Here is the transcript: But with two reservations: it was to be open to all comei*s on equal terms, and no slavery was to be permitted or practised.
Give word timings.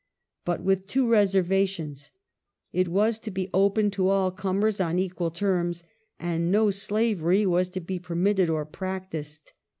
But 0.45 0.63
with 0.63 0.87
two 0.87 1.07
reservations: 1.07 2.09
it 2.73 2.87
was 2.87 3.19
to 3.19 3.29
be 3.29 3.51
open 3.53 3.91
to 3.91 4.07
all 4.09 4.31
comei*s 4.31 4.79
on 4.81 4.97
equal 4.97 5.29
terms, 5.29 5.83
and 6.19 6.49
no 6.51 6.71
slavery 6.71 7.45
was 7.45 7.69
to 7.69 7.81
be 7.81 7.99
permitted 7.99 8.49
or 8.49 8.65
practised. 8.65 9.51